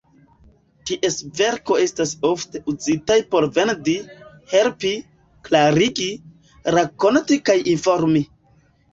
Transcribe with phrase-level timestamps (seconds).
[0.89, 3.93] Ties verko estas ofte uzitaj por vendi,
[4.53, 4.93] helpi,
[5.49, 6.07] klarigi,
[6.77, 8.23] rakonti kaj informi.